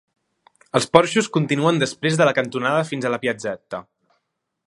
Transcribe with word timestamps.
Els 0.79 0.87
porxos 0.95 1.29
continuen 1.35 1.77
després 1.83 2.17
de 2.21 2.27
la 2.29 2.35
cantonada 2.39 2.89
fins 2.93 3.09
a 3.11 3.15
la 3.17 3.23
Piazzeta. 3.27 3.83